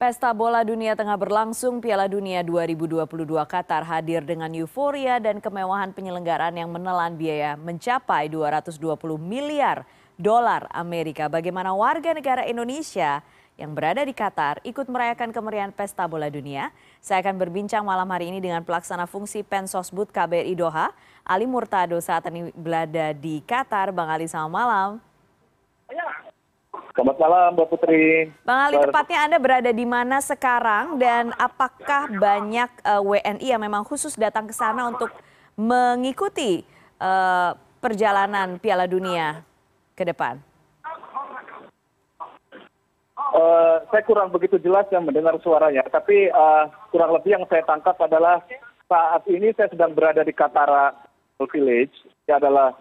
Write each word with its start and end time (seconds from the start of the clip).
Pesta 0.00 0.32
bola 0.32 0.64
dunia 0.64 0.96
tengah 0.96 1.20
berlangsung, 1.20 1.84
Piala 1.84 2.08
Dunia 2.08 2.40
2022 2.40 3.04
Qatar 3.44 3.84
hadir 3.84 4.24
dengan 4.24 4.48
euforia 4.56 5.20
dan 5.20 5.44
kemewahan 5.44 5.92
penyelenggaraan 5.92 6.56
yang 6.56 6.72
menelan 6.72 7.20
biaya 7.20 7.52
mencapai 7.60 8.32
220 8.32 8.80
miliar 9.20 9.84
dolar 10.16 10.64
Amerika. 10.72 11.28
Bagaimana 11.28 11.76
warga 11.76 12.16
negara 12.16 12.48
Indonesia 12.48 13.20
yang 13.60 13.76
berada 13.76 14.00
di 14.00 14.16
Qatar 14.16 14.64
ikut 14.64 14.88
merayakan 14.88 15.36
kemeriahan 15.36 15.76
Pesta 15.76 16.08
Bola 16.08 16.32
Dunia? 16.32 16.72
Saya 17.04 17.20
akan 17.20 17.36
berbincang 17.36 17.84
malam 17.84 18.08
hari 18.08 18.32
ini 18.32 18.40
dengan 18.40 18.64
pelaksana 18.64 19.04
fungsi 19.04 19.44
Pensosbud 19.44 20.16
KBRI 20.16 20.56
Doha, 20.56 20.96
Ali 21.28 21.44
Murtado 21.44 22.00
saat 22.00 22.24
ini 22.32 22.48
berada 22.56 23.12
di 23.12 23.44
Qatar. 23.44 23.92
Bang 23.92 24.08
Ali, 24.08 24.24
selamat 24.24 24.48
malam. 24.48 25.09
Selamat 26.90 27.16
malam 27.22 27.54
Mbak 27.54 27.68
Putri. 27.70 28.26
Bang 28.42 28.60
Ali, 28.66 28.76
tepatnya 28.82 29.18
Anda 29.22 29.38
berada 29.38 29.70
di 29.70 29.86
mana 29.86 30.18
sekarang 30.18 30.98
dan 30.98 31.30
apakah 31.38 32.10
banyak 32.10 32.70
uh, 32.82 32.98
WNI 32.98 33.46
yang 33.46 33.62
memang 33.62 33.86
khusus 33.86 34.18
datang 34.18 34.50
ke 34.50 34.54
sana 34.54 34.90
untuk 34.90 35.06
mengikuti 35.54 36.66
uh, 36.98 37.54
perjalanan 37.78 38.58
Piala 38.58 38.90
Dunia 38.90 39.46
ke 39.94 40.02
depan? 40.02 40.42
Uh, 43.30 43.86
saya 43.94 44.02
kurang 44.02 44.34
begitu 44.34 44.58
jelas 44.58 44.90
yang 44.90 45.06
mendengar 45.06 45.38
suaranya, 45.46 45.86
tapi 45.86 46.26
uh, 46.34 46.66
kurang 46.90 47.14
lebih 47.14 47.38
yang 47.38 47.46
saya 47.46 47.62
tangkap 47.62 47.94
adalah 48.02 48.42
saat 48.90 49.22
ini 49.30 49.54
saya 49.54 49.70
sedang 49.70 49.94
berada 49.94 50.26
di 50.26 50.34
Katara 50.34 50.90
Village. 51.38 51.94
Ini 52.26 52.42
adalah 52.42 52.74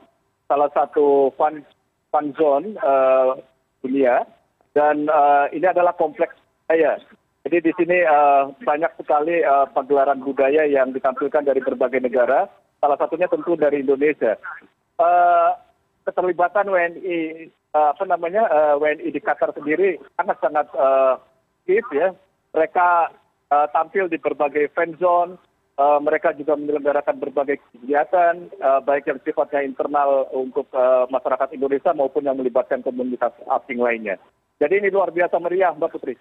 salah 0.50 0.74
satu 0.74 1.30
fun, 1.38 1.62
fun 2.10 2.34
zone 2.34 2.74
uh, 2.82 3.38
dunia 3.84 4.24
dan 4.74 5.10
uh, 5.10 5.50
ini 5.52 5.66
adalah 5.66 5.96
kompleks 5.98 6.36
budaya. 6.66 7.02
Jadi 7.48 7.58
di 7.66 7.72
sini 7.80 7.98
uh, 8.06 8.52
banyak 8.62 8.92
sekali 9.00 9.42
uh, 9.42 9.66
pagelaran 9.72 10.22
budaya 10.22 10.68
yang 10.68 10.94
ditampilkan 10.94 11.48
dari 11.48 11.64
berbagai 11.64 12.04
negara, 12.04 12.46
salah 12.78 12.98
satunya 13.00 13.26
tentu 13.32 13.56
dari 13.56 13.82
Indonesia. 13.82 14.38
Keterlibatan 16.04 16.68
WNI 16.68 17.48
apa 17.70 18.04
namanya 18.04 18.76
WNI 18.82 19.14
di 19.14 19.22
Qatar 19.22 19.56
sendiri 19.56 19.96
sangat-sangat 20.20 20.68
uh, 20.76 21.16
ya. 21.70 22.12
Mereka 22.50 23.14
tampil 23.72 24.10
di 24.10 24.18
berbagai 24.18 24.74
fan 24.74 24.98
zone, 24.98 25.38
mereka 26.04 26.36
juga 26.36 26.60
menyelenggarakan 26.60 27.16
berbagai 27.24 27.64
kegiatan, 27.72 28.52
uh, 28.60 28.84
baik 28.84 29.08
yang 29.08 29.20
sifatnya 29.24 29.64
internal 29.64 30.28
untuk 30.36 30.68
uh, 30.76 31.08
masyarakat 31.08 31.56
Indonesia 31.56 31.96
maupun 31.96 32.28
yang 32.28 32.36
melibatkan 32.36 32.84
komunitas 32.84 33.32
asing 33.48 33.80
lainnya. 33.80 34.20
Jadi 34.60 34.84
ini 34.84 34.92
luar 34.92 35.16
biasa 35.16 35.40
meriah, 35.40 35.72
Mbak 35.72 35.92
Putri. 35.96 36.20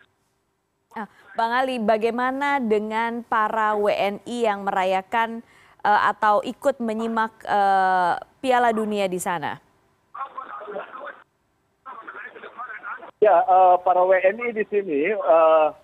Ah, 0.94 1.10
Bang 1.34 1.52
Ali, 1.52 1.82
bagaimana 1.82 2.62
dengan 2.62 3.26
para 3.26 3.74
WNI 3.74 4.38
yang 4.46 4.62
merayakan 4.62 5.42
uh, 5.82 6.00
atau 6.14 6.40
ikut 6.46 6.78
menyimak 6.78 7.34
uh, 7.44 8.14
Piala 8.38 8.70
Dunia 8.70 9.10
di 9.10 9.18
sana? 9.18 9.58
Ya, 13.18 13.42
uh, 13.42 13.74
para 13.82 14.06
WNI 14.06 14.54
di 14.54 14.64
sini 14.70 15.10
uh, 15.10 15.74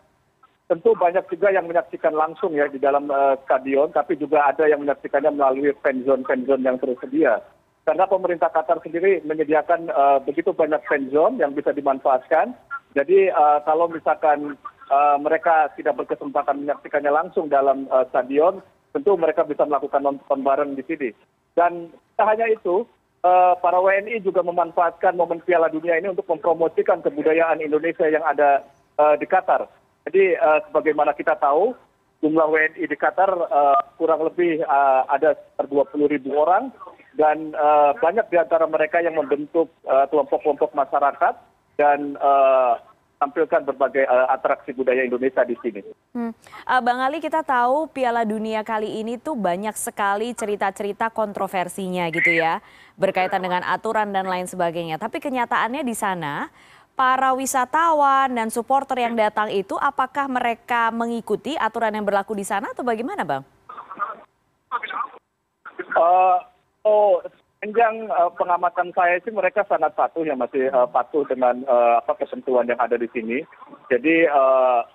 tentu 0.74 0.90
banyak 0.98 1.22
juga 1.30 1.54
yang 1.54 1.70
menyaksikan 1.70 2.18
langsung 2.18 2.50
ya 2.50 2.66
di 2.66 2.82
dalam 2.82 3.06
uh, 3.06 3.38
stadion, 3.46 3.94
tapi 3.94 4.18
juga 4.18 4.42
ada 4.50 4.66
yang 4.66 4.82
menyaksikannya 4.82 5.30
melalui 5.30 5.70
fanzone 5.86 6.26
fanzone 6.26 6.66
yang 6.66 6.82
tersedia. 6.82 7.38
Karena 7.86 8.10
pemerintah 8.10 8.50
Qatar 8.50 8.82
sendiri 8.82 9.22
menyediakan 9.22 9.86
uh, 9.94 10.18
begitu 10.26 10.50
banyak 10.50 10.82
fanzone 10.90 11.38
yang 11.38 11.54
bisa 11.54 11.70
dimanfaatkan. 11.70 12.58
Jadi 12.90 13.30
uh, 13.30 13.62
kalau 13.62 13.86
misalkan 13.86 14.58
uh, 14.90 15.14
mereka 15.22 15.70
tidak 15.78 15.94
berkesempatan 15.94 16.66
menyaksikannya 16.66 17.12
langsung 17.14 17.46
dalam 17.46 17.86
uh, 17.94 18.02
stadion, 18.10 18.58
tentu 18.90 19.14
mereka 19.14 19.46
bisa 19.46 19.62
melakukan 19.62 20.02
nonton 20.02 20.42
bareng 20.42 20.74
di 20.74 20.82
sini. 20.90 21.14
Dan 21.54 21.94
tak 22.18 22.34
hanya 22.34 22.50
itu, 22.50 22.82
uh, 23.22 23.54
para 23.62 23.78
WNI 23.78 24.26
juga 24.26 24.42
memanfaatkan 24.42 25.14
momen 25.14 25.38
Piala 25.46 25.70
Dunia 25.70 26.02
ini 26.02 26.10
untuk 26.10 26.26
mempromosikan 26.26 26.98
kebudayaan 26.98 27.62
Indonesia 27.62 28.10
yang 28.10 28.26
ada 28.26 28.66
uh, 28.98 29.14
di 29.14 29.30
Qatar 29.30 29.70
jadi 30.08 30.36
eh, 30.36 30.60
sebagaimana 30.68 31.16
kita 31.16 31.36
tahu 31.40 31.72
jumlah 32.20 32.46
wni 32.48 32.84
di 32.88 32.96
qatar 32.96 33.32
eh, 33.32 33.78
kurang 33.96 34.24
lebih 34.24 34.60
eh, 34.60 35.02
ada 35.08 35.36
sekitar 35.36 35.66
dua 35.68 35.84
puluh 35.88 36.06
ribu 36.08 36.36
orang 36.36 36.72
dan 37.14 37.54
banyak 38.02 38.26
di 38.26 38.42
antara 38.42 38.66
mereka 38.66 38.98
yang 38.98 39.14
membentuk 39.14 39.70
kelompok 40.10 40.42
kelompok 40.42 40.74
masyarakat 40.74 41.38
dan 41.78 42.18
tampilkan 43.22 43.62
berbagai 43.70 44.02
atraksi 44.34 44.74
budaya 44.74 45.06
Indonesia 45.06 45.46
di 45.46 45.54
sini. 45.62 45.78
Hmm. 46.10 46.34
Bang 46.82 46.98
Ali 46.98 47.22
kita 47.22 47.46
tahu 47.46 47.86
Piala 47.94 48.26
Dunia 48.26 48.66
kali 48.66 48.98
ini 48.98 49.14
tuh 49.14 49.38
banyak 49.38 49.78
sekali 49.78 50.34
cerita-cerita 50.34 51.14
kontroversinya 51.14 52.10
gitu 52.10 52.34
ya 52.34 52.58
berkaitan 52.98 53.38
dengan 53.38 53.62
aturan 53.62 54.10
dan 54.10 54.26
lain 54.26 54.50
sebagainya. 54.50 54.98
Tapi 54.98 55.22
kenyataannya 55.22 55.86
di 55.86 55.94
sana 55.94 56.50
para 56.94 57.34
wisatawan 57.34 58.30
dan 58.30 58.48
supporter 58.50 59.02
yang 59.02 59.18
datang 59.18 59.50
itu 59.50 59.74
apakah 59.78 60.30
mereka 60.30 60.94
mengikuti 60.94 61.58
aturan 61.58 61.94
yang 61.94 62.06
berlaku 62.06 62.38
di 62.38 62.46
sana 62.46 62.70
atau 62.70 62.86
bagaimana 62.86 63.26
bang? 63.26 63.42
Uh, 65.94 66.38
oh 66.86 67.22
sepanjang 67.58 68.10
uh, 68.10 68.30
pengamatan 68.34 68.90
saya 68.94 69.18
sih 69.22 69.30
mereka 69.34 69.66
sangat 69.66 69.94
patuh 69.94 70.22
ya 70.26 70.38
masih 70.38 70.70
uh, 70.70 70.86
patuh 70.86 71.26
dengan 71.26 71.62
uh, 71.66 72.02
apa 72.02 72.18
kesentuhan 72.22 72.70
yang 72.70 72.78
ada 72.78 72.94
di 72.94 73.10
sini. 73.10 73.42
Jadi 73.90 74.30
uh, 74.30 74.86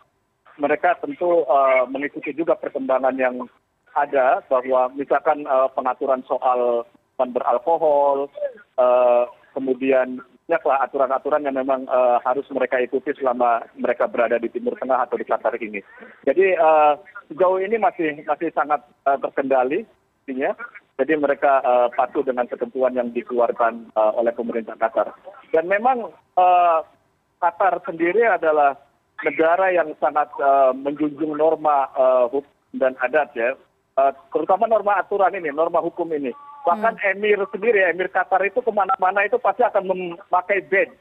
mereka 0.60 0.96
tentu 1.00 1.48
uh, 1.48 1.88
mengikuti 1.88 2.36
juga 2.36 2.56
perkembangan 2.60 3.16
yang 3.16 3.48
ada 3.96 4.44
bahwa 4.48 4.92
misalkan 4.96 5.44
uh, 5.48 5.68
pengaturan 5.74 6.24
soal 6.28 6.86
beralkohol, 7.20 8.32
uh, 8.80 9.28
kemudian 9.52 10.24
banyaklah 10.50 10.82
aturan 10.82 11.14
aturan 11.14 11.46
yang 11.46 11.54
memang 11.62 11.86
uh, 11.86 12.18
harus 12.26 12.50
mereka 12.50 12.82
ikuti 12.82 13.14
selama 13.14 13.62
mereka 13.78 14.10
berada 14.10 14.42
di 14.42 14.50
timur 14.50 14.74
tengah 14.82 15.06
atau 15.06 15.14
di 15.14 15.30
qatar 15.30 15.54
ini. 15.62 15.78
Jadi 16.26 16.58
uh, 16.58 16.98
sejauh 17.30 17.62
ini 17.62 17.78
masih 17.78 18.26
masih 18.26 18.50
sangat 18.58 18.82
uh, 19.06 19.14
terkendali 19.22 19.86
artinya 20.26 20.58
jadi 20.98 21.22
mereka 21.22 21.62
uh, 21.62 21.88
patuh 21.94 22.26
dengan 22.26 22.50
ketentuan 22.50 22.98
yang 22.98 23.14
dikeluarkan 23.14 23.94
uh, 23.94 24.18
oleh 24.18 24.34
pemerintah 24.34 24.74
qatar. 24.74 25.14
Dan 25.54 25.70
memang 25.70 26.10
uh, 26.34 26.82
qatar 27.38 27.86
sendiri 27.86 28.26
adalah 28.26 28.74
negara 29.22 29.70
yang 29.70 29.94
sangat 30.02 30.34
uh, 30.42 30.74
menjunjung 30.74 31.38
norma 31.38 31.94
uh, 31.94 32.26
hukum 32.26 32.50
dan 32.74 32.98
adat 33.06 33.30
ya. 33.38 33.54
Uh, 34.02 34.18
terutama 34.34 34.66
norma 34.66 34.98
aturan 34.98 35.38
ini 35.38 35.54
norma 35.54 35.78
hukum 35.78 36.10
ini 36.10 36.34
bahkan 36.68 36.96
hmm. 36.96 37.10
emir 37.16 37.40
sendiri 37.52 37.80
emir 37.90 38.12
qatar 38.12 38.42
itu 38.44 38.60
ke 38.60 38.72
mana 38.72 38.94
mana 39.00 39.24
itu 39.24 39.40
pasti 39.40 39.64
akan 39.64 39.90
memakai 39.90 40.60
badge 40.68 40.94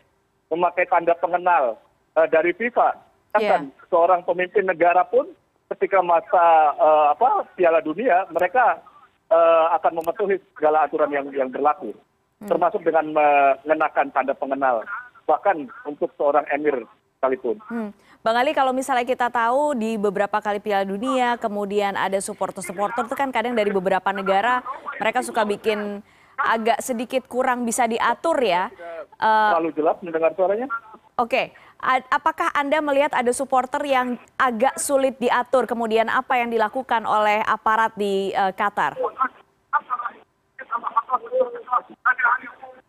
memakai 0.48 0.86
tanda 0.88 1.14
pengenal 1.18 1.76
uh, 2.16 2.26
dari 2.30 2.54
fifa 2.54 2.94
yeah. 3.36 3.62
seorang 3.90 4.24
pemimpin 4.24 4.64
negara 4.64 5.04
pun 5.06 5.28
ketika 5.74 6.00
masa 6.00 6.74
uh, 6.80 7.06
apa 7.12 7.44
piala 7.58 7.84
dunia 7.84 8.24
mereka 8.32 8.80
uh, 9.28 9.76
akan 9.76 10.00
mematuhi 10.00 10.40
segala 10.56 10.88
aturan 10.88 11.12
yang 11.12 11.26
yang 11.34 11.50
berlaku 11.52 11.92
hmm. 12.40 12.48
termasuk 12.48 12.80
dengan 12.86 13.12
mengenakan 13.12 14.08
tanda 14.14 14.32
pengenal 14.32 14.82
bahkan 15.28 15.68
untuk 15.84 16.08
seorang 16.16 16.48
emir 16.48 16.88
sekalipun. 17.18 17.58
Hmm. 17.66 17.90
Bang 18.22 18.38
Ali 18.38 18.54
kalau 18.54 18.70
misalnya 18.70 19.02
kita 19.02 19.26
tahu 19.26 19.74
di 19.74 19.98
beberapa 19.98 20.38
kali 20.38 20.62
Piala 20.62 20.86
Dunia 20.86 21.34
kemudian 21.34 21.98
ada 21.98 22.22
supporter-supporter 22.22 23.10
itu 23.10 23.16
kan 23.18 23.34
kadang 23.34 23.58
dari 23.58 23.74
beberapa 23.74 24.14
negara 24.14 24.62
mereka 25.02 25.26
suka 25.26 25.42
bikin 25.42 25.98
agak 26.38 26.78
sedikit 26.78 27.26
kurang 27.26 27.66
bisa 27.66 27.90
diatur 27.90 28.38
ya. 28.38 28.70
Uh, 29.18 29.58
Terlalu 29.58 29.74
jelas 29.74 29.98
mendengar 29.98 30.30
suaranya. 30.38 30.70
Oke, 31.18 31.50
okay. 31.50 32.06
apakah 32.14 32.54
Anda 32.54 32.78
melihat 32.78 33.10
ada 33.10 33.34
supporter 33.34 33.82
yang 33.82 34.14
agak 34.38 34.78
sulit 34.78 35.18
diatur 35.18 35.66
kemudian 35.66 36.06
apa 36.06 36.38
yang 36.38 36.46
dilakukan 36.46 37.02
oleh 37.02 37.42
aparat 37.42 37.90
di 37.98 38.30
uh, 38.38 38.54
Qatar? 38.54 38.94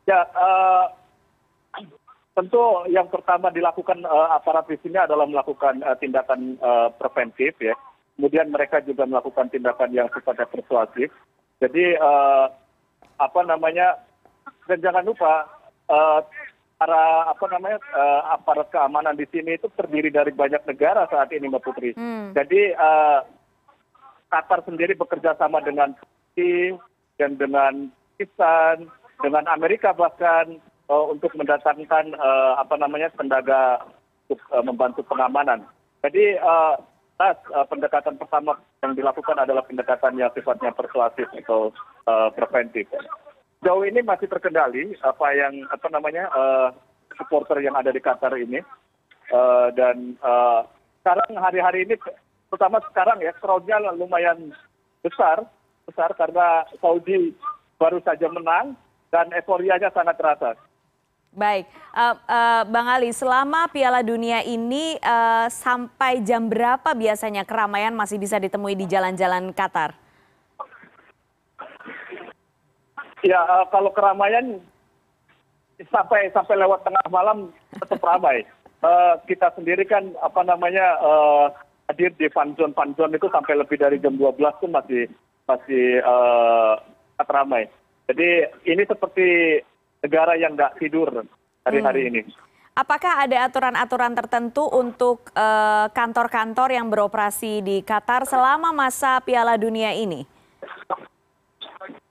Ya, 0.05 0.25
uh, 0.37 0.98
tentu 2.39 2.87
yang 2.87 3.11
pertama 3.11 3.51
dilakukan 3.51 3.99
eh, 3.99 4.29
aparat 4.31 4.63
di 4.71 4.79
sini 4.79 4.95
adalah 4.95 5.27
melakukan 5.27 5.83
eh, 5.83 5.97
tindakan 5.99 6.55
eh, 6.55 6.89
preventif 6.95 7.59
ya. 7.59 7.75
Kemudian 8.15 8.47
mereka 8.47 8.79
juga 8.79 9.03
melakukan 9.03 9.51
tindakan 9.51 9.91
yang 9.91 10.07
sifatnya 10.11 10.47
persuasif. 10.47 11.07
Jadi 11.59 11.95
apa 13.19 13.41
namanya 13.47 13.99
dan 14.67 14.79
jangan 14.79 15.07
lupa 15.07 15.47
para 16.75 17.03
apa 17.31 17.45
namanya 17.47 17.79
aparat 18.31 18.67
keamanan 18.75 19.15
di 19.15 19.23
sini 19.31 19.55
itu 19.55 19.71
terdiri 19.71 20.11
dari 20.11 20.35
banyak 20.35 20.67
negara 20.67 21.07
saat 21.07 21.31
ini 21.31 21.47
mbak 21.47 21.63
putri. 21.63 21.95
Hmm. 21.95 22.35
jadi 22.35 22.75
qatar 24.31 24.67
sendiri 24.67 24.99
bekerja 24.99 25.39
sama 25.39 25.63
dengan 25.63 25.95
turki 25.95 26.75
dan 27.19 27.39
dengan 27.39 27.87
pakistan 28.19 28.87
dengan 29.23 29.47
amerika 29.47 29.95
bahkan 29.95 30.59
untuk 30.89 31.29
mendatangkan 31.37 32.17
eh, 32.17 32.53
apa 32.57 32.75
namanya 32.81 33.13
tenaga 33.13 33.85
untuk 34.25 34.41
eh, 34.49 34.63
membantu 34.65 35.05
pengamanan 35.05 35.65
Jadi 35.99 36.39
pendekatan 37.67 38.15
pertama 38.15 38.55
yang 38.79 38.95
dilakukan 38.95 39.35
adalah 39.35 39.67
pendekatan 39.67 40.15
yang 40.15 40.31
sifatnya 40.31 40.71
persuasif 40.71 41.27
atau 41.43 41.75
preventif. 42.39 42.87
Jauh 43.67 43.83
ini 43.83 43.99
masih 43.99 44.31
terkendali 44.31 44.95
apa 45.03 45.27
yang 45.35 45.67
apa 45.67 45.91
namanya 45.91 46.31
supporter 47.19 47.59
yang 47.59 47.75
ada 47.75 47.91
di 47.91 47.99
Qatar 47.99 48.31
ini 48.39 48.63
dan 49.75 50.15
sekarang 51.03 51.35
hari-hari 51.35 51.83
ini 51.83 51.99
terutama 52.47 52.79
sekarang 52.95 53.19
ya 53.19 53.35
crowdnya 53.35 53.91
lumayan 53.99 54.55
besar 55.03 55.43
besar 55.83 56.15
karena 56.15 56.63
Saudi 56.79 57.35
baru 57.75 57.99
saja 58.07 58.31
menang 58.31 58.79
dan 59.09 59.27
euforianya 59.33 59.89
sangat 59.91 60.15
terasa. 60.15 60.68
Baik, 61.29 61.69
uh, 61.93 62.17
uh, 62.25 62.61
Bang 62.65 62.89
Ali, 62.89 63.13
selama 63.13 63.69
Piala 63.69 64.01
Dunia 64.01 64.41
ini 64.41 64.97
uh, 64.97 65.45
sampai 65.45 66.25
jam 66.25 66.49
berapa 66.49 66.97
biasanya 66.97 67.45
keramaian 67.45 67.93
masih 67.93 68.17
bisa 68.17 68.41
ditemui 68.41 68.73
di 68.73 68.89
jalan-jalan 68.89 69.53
Qatar? 69.53 69.93
Ya, 73.21 73.45
uh, 73.45 73.69
kalau 73.69 73.93
keramaian 73.93 74.57
sampai 75.93 76.33
sampai 76.33 76.55
lewat 76.57 76.81
tengah 76.81 77.05
malam 77.13 77.53
tetap 77.77 78.01
ramai. 78.01 78.41
Uh, 78.81 79.21
kita 79.29 79.53
sendiri 79.53 79.85
kan 79.85 80.09
apa 80.25 80.41
namanya 80.41 80.97
uh, 80.97 81.53
hadir 81.93 82.09
di 82.17 82.25
fanzone 82.33 82.73
fanzone 82.73 83.13
itu 83.13 83.29
sampai 83.29 83.53
lebih 83.53 83.77
dari 83.77 84.01
jam 84.01 84.17
12 84.17 84.33
pun 84.65 84.73
masih 84.73 85.05
masih 85.45 86.01
uh, 86.01 86.73
ramai. 87.29 87.69
Jadi 88.09 88.49
ini 88.65 88.81
seperti 88.89 89.61
negara 90.03 90.35
yang 90.39 90.55
nggak 90.55 90.79
tidur 90.79 91.23
hari-hari 91.63 92.01
hmm. 92.07 92.09
ini. 92.11 92.21
Apakah 92.79 93.27
ada 93.27 93.43
aturan-aturan 93.43 94.15
tertentu 94.15 94.63
untuk 94.71 95.27
eh, 95.35 95.87
kantor-kantor 95.91 96.69
uh, 96.71 96.75
yang 96.79 96.87
beroperasi 96.87 97.59
di 97.59 97.83
Qatar 97.83 98.23
selama 98.23 98.71
masa 98.71 99.19
Piala 99.19 99.59
Dunia 99.59 99.91
ini? 99.91 100.23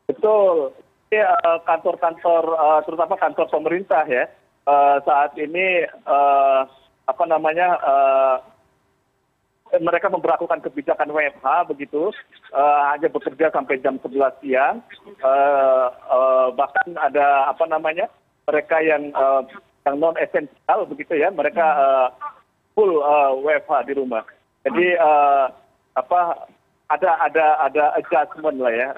Betul. 0.04 0.76
Eh, 1.08 1.24
kantor-kantor, 1.64 2.52
uh, 2.52 2.80
terutama 2.84 3.16
kantor 3.16 3.48
pemerintah 3.48 4.04
ya, 4.04 4.28
uh, 4.68 5.00
saat 5.08 5.32
ini 5.40 5.88
uh, 6.04 6.68
apa 7.08 7.24
namanya 7.24 7.80
uh, 7.80 8.36
mereka 9.76 10.08
memperlakukan 10.08 10.64
kebijakan 10.64 11.12
WFH 11.12 11.68
begitu, 11.68 12.08
uh, 12.56 12.80
hanya 12.92 13.08
bekerja 13.12 13.52
sampai 13.52 13.80
jam 13.84 14.00
11 14.00 14.40
siang. 14.40 14.80
Uh, 15.20 16.48
bahkan 16.56 16.96
ada 16.96 17.52
apa 17.52 17.64
namanya 17.68 18.08
mereka 18.48 18.80
yang 18.80 19.12
yang 19.84 19.94
non 20.00 20.16
esensial 20.16 20.88
begitu 20.88 21.20
ya, 21.20 21.28
mereka 21.28 21.64
full 22.72 23.04
WFH 23.44 23.84
di 23.88 23.92
rumah. 23.96 24.24
Jadi 24.64 24.96
apa 25.92 26.48
ada 26.88 27.10
ada 27.28 27.46
ada 27.68 27.84
adjustment 28.00 28.56
lah 28.56 28.72
ya. 28.72 28.88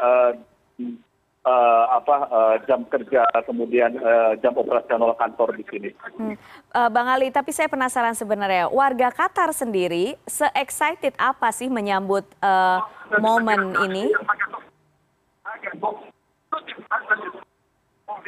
Apa 1.41 2.29
uh, 2.29 2.57
jam 2.69 2.85
kerja 2.85 3.25
kemudian 3.49 3.97
uh, 3.97 4.37
jam 4.45 4.53
operasional 4.53 5.17
kantor 5.17 5.57
di 5.57 5.65
sini. 5.73 5.91
Hmm. 6.21 6.37
Uh, 6.69 6.89
Bang 6.93 7.09
Ali, 7.09 7.33
tapi 7.33 7.49
saya 7.49 7.65
penasaran 7.65 8.13
sebenarnya 8.13 8.69
warga 8.69 9.09
Qatar 9.09 9.49
sendiri 9.57 10.21
se 10.29 10.45
excited 10.53 11.17
apa 11.17 11.49
sih 11.49 11.73
menyambut 11.73 12.29
uh, 12.45 12.85
momen 13.25 13.73
ini? 13.89 14.13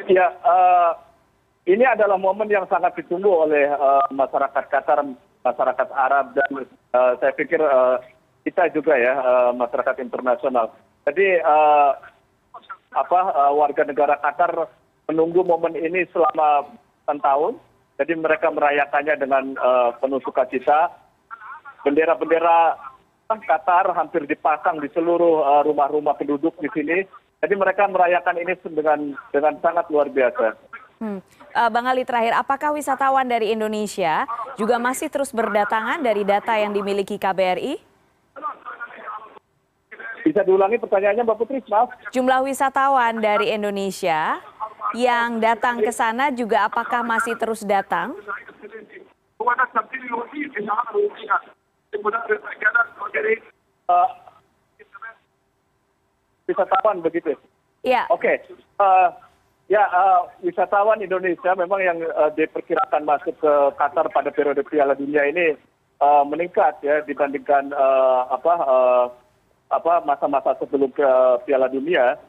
Ya, 0.08 0.32
uh, 0.40 0.96
ini 1.68 1.84
adalah 1.84 2.16
momen 2.16 2.48
yang 2.48 2.64
sangat 2.72 2.96
ditunggu 2.96 3.28
oleh 3.28 3.68
uh, 3.76 4.08
masyarakat 4.08 4.64
Qatar, 4.72 5.04
masyarakat 5.44 5.88
Arab 5.92 6.32
dan 6.32 6.50
uh, 6.96 7.12
saya 7.20 7.36
pikir 7.36 7.60
uh, 7.60 8.00
kita 8.40 8.72
juga 8.72 8.96
ya 8.96 9.20
uh, 9.20 9.50
masyarakat 9.52 10.00
internasional. 10.00 10.72
Jadi 11.04 11.44
uh, 11.44 11.92
warga 13.56 13.82
negara 13.84 14.16
Qatar 14.20 14.68
menunggu 15.10 15.42
momen 15.42 15.74
ini 15.74 16.06
selama 16.12 16.68
tahun. 17.08 17.58
Jadi 18.00 18.12
mereka 18.16 18.48
merayakannya 18.48 19.14
dengan 19.20 19.44
uh, 19.60 19.90
penuh 20.00 20.18
sukacita. 20.24 20.90
Bendera-bendera 21.84 22.78
Qatar 23.32 23.96
hampir 23.96 24.28
dipasang 24.28 24.80
di 24.80 24.88
seluruh 24.92 25.40
uh, 25.44 25.62
rumah-rumah 25.64 26.16
penduduk 26.16 26.56
di 26.60 26.68
sini. 26.72 27.04
Jadi 27.42 27.54
mereka 27.58 27.90
merayakan 27.90 28.38
ini 28.38 28.54
dengan 29.32 29.54
sangat 29.58 29.90
luar 29.90 30.06
biasa. 30.12 30.54
Hmm. 31.02 31.18
Bang 31.50 31.90
Ali 31.90 32.06
terakhir, 32.06 32.38
apakah 32.38 32.70
wisatawan 32.78 33.26
dari 33.26 33.50
Indonesia 33.50 34.22
juga 34.54 34.78
masih 34.78 35.10
terus 35.10 35.34
berdatangan 35.34 35.98
dari 35.98 36.22
data 36.22 36.54
yang 36.54 36.70
dimiliki 36.70 37.18
KBRI? 37.18 37.91
Bisa 40.32 40.48
diulangi 40.48 40.80
pertanyaannya 40.80 41.28
Mbak 41.28 41.38
Putri, 41.44 41.60
maaf. 41.68 41.92
Jumlah 42.08 42.40
wisatawan 42.48 43.20
dari 43.20 43.52
Indonesia 43.52 44.40
yang 44.96 45.44
datang 45.44 45.84
ke 45.84 45.92
sana 45.92 46.32
juga 46.32 46.72
apakah 46.72 47.04
masih 47.04 47.36
terus 47.36 47.60
datang? 47.68 48.16
Uh, 53.92 54.08
wisatawan 56.48 57.04
begitu. 57.04 57.36
Ya. 57.84 58.08
Oke. 58.08 58.40
Okay. 58.40 58.56
Uh, 58.80 59.12
ya 59.68 59.84
uh, 59.92 60.32
wisatawan 60.40 61.04
Indonesia 61.04 61.52
memang 61.52 61.84
yang 61.84 62.00
uh, 62.16 62.32
diperkirakan 62.32 63.04
masuk 63.04 63.36
ke 63.36 63.52
Qatar 63.76 64.08
pada 64.08 64.32
periode 64.32 64.64
Piala 64.64 64.96
Dunia 64.96 65.28
ini 65.28 65.60
uh, 66.00 66.24
meningkat 66.24 66.80
ya 66.80 67.04
dibandingkan 67.04 67.68
uh, 67.76 68.32
apa 68.32 68.54
uh, 68.64 69.06
masa 69.80 70.26
masa 70.28 70.52
sebelum 70.60 70.92
piala 71.46 71.72
dunia. 71.72 72.20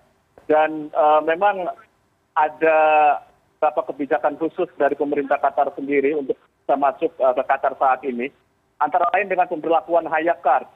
Dan 0.48 0.92
uh, 0.92 1.24
memang 1.24 1.72
ada 2.36 2.80
beberapa 3.60 3.81
kebijakan 3.94 4.36
khusus 4.36 4.68
dari 4.75 4.95
pemerintah 5.00 5.40
Qatar 5.40 5.72
sendiri 5.75 6.19
untuk 6.19 6.36
bisa 6.36 6.75
masuk 6.75 7.12
uh, 7.24 7.31
ke 7.31 7.44
Qatar 7.48 7.74
saat 7.80 8.04
ini. 8.04 8.28
Antara 8.84 9.07
lain 9.16 9.31
dengan 9.31 9.48
pemberlakuan 9.48 10.04
hayakart 10.12 10.68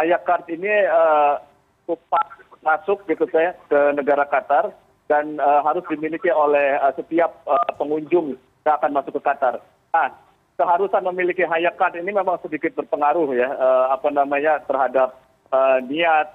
hayakart 0.00 0.48
ini 0.48 0.72
uh, 0.88 1.36
masuk 2.64 3.04
gitu 3.04 3.28
saya 3.28 3.52
ke 3.68 3.80
negara 3.92 4.24
Qatar 4.24 4.72
dan 5.10 5.36
harus 5.36 5.84
dimiliki 5.92 6.32
oleh 6.32 6.78
setiap 6.96 7.44
pengunjung 7.76 8.38
yang 8.64 8.74
akan 8.80 8.96
masuk 8.96 9.20
ke 9.20 9.22
Qatar. 9.28 9.60
Nah, 9.92 10.08
keharusan 10.56 11.04
memiliki 11.04 11.44
hayakart 11.44 12.00
ini 12.00 12.16
memang 12.16 12.40
sedikit 12.40 12.72
berpengaruh 12.80 13.28
ya 13.36 13.50
apa 13.92 14.08
namanya 14.08 14.62
terhadap 14.64 15.12
Eh, 15.12 15.31
niat 15.84 16.28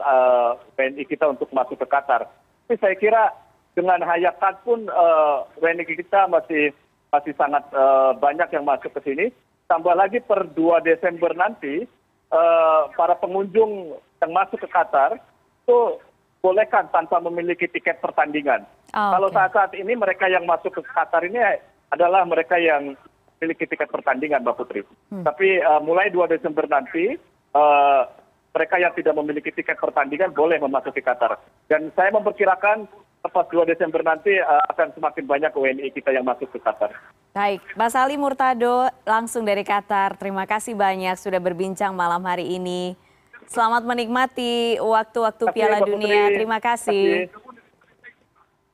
wni 0.78 1.02
eh, 1.02 1.08
kita 1.10 1.26
untuk 1.34 1.50
masuk 1.50 1.82
ke 1.82 1.88
qatar. 1.90 2.30
Tapi 2.68 2.76
saya 2.78 2.96
kira 2.98 3.24
dengan 3.74 4.02
hayakat 4.06 4.62
pun 4.62 4.86
eh, 4.86 5.38
wni 5.58 5.84
kita 5.86 6.30
masih 6.30 6.74
masih 7.08 7.32
sangat 7.40 7.64
banyak 8.20 8.52
yang 8.52 8.68
masuk 8.68 8.92
ke 9.00 9.02
sini. 9.08 9.26
Tambah 9.72 9.96
lagi 9.96 10.20
per 10.20 10.44
2 10.52 10.84
desember 10.84 11.32
nanti 11.32 11.88
para 13.00 13.16
pengunjung 13.16 13.96
yang 14.20 14.32
masuk 14.36 14.60
ke 14.60 14.68
qatar 14.68 15.16
itu 15.16 15.80
bolehkan 16.44 16.92
tanpa 16.92 17.24
memiliki 17.24 17.64
tiket 17.72 18.04
pertandingan. 18.04 18.68
Oh, 18.92 19.12
kalau 19.16 19.32
saat 19.32 19.56
saat 19.56 19.72
ini 19.80 19.96
mereka 19.96 20.28
yang 20.28 20.44
masuk 20.44 20.76
ke 20.76 20.84
qatar 20.84 21.24
ini 21.24 21.40
adalah 21.96 22.28
mereka 22.28 22.60
yang 22.60 23.00
memiliki 23.40 23.64
tiket 23.72 23.88
pertandingan 23.88 24.44
mbak 24.44 24.60
putri. 24.60 24.84
Hmm. 25.08 25.24
tapi 25.24 25.64
mulai 25.88 26.12
2 26.12 26.28
desember 26.28 26.68
nanti 26.68 27.16
mereka 28.58 28.82
yang 28.82 28.90
tidak 28.98 29.14
memiliki 29.14 29.54
tiket 29.54 29.78
pertandingan 29.78 30.34
boleh 30.34 30.58
memasuki 30.58 31.06
qatar 31.06 31.38
dan 31.70 31.94
saya 31.94 32.10
memperkirakan 32.10 32.90
tepat 33.22 33.46
2 33.52 33.70
Desember 33.70 34.02
nanti 34.02 34.34
uh, 34.40 34.64
akan 34.74 34.94
semakin 34.96 35.24
banyak 35.28 35.52
WNI 35.52 35.90
kita 35.92 36.16
yang 36.16 36.24
masuk 36.24 36.48
ke 36.54 36.64
Qatar. 36.64 36.94
Baik, 37.36 37.62
Mas 37.76 37.94
Ali 37.94 38.16
Murtado 38.16 38.88
langsung 39.04 39.44
dari 39.44 39.62
Qatar. 39.68 40.16
Terima 40.18 40.48
kasih 40.48 40.74
banyak 40.74 41.20
sudah 41.20 41.38
berbincang 41.42 41.94
malam 41.94 42.24
hari 42.24 42.58
ini. 42.58 42.98
Selamat 43.48 43.84
menikmati 43.88 44.76
waktu-waktu 44.80 45.44
Piala 45.56 45.80
Dunia. 45.84 46.34
Terima 46.36 46.60
kasih. 46.60 47.32